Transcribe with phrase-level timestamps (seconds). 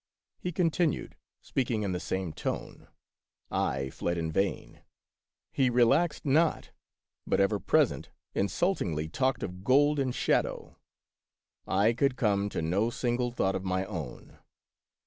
[0.39, 2.87] He continued speaking in the same tone.
[3.51, 4.81] I fled in vain;
[5.51, 6.71] he relaxed not,
[7.27, 10.75] but, ever present, insultingly talked of gold and shadow.
[11.67, 14.39] I could come to no single thought of my own.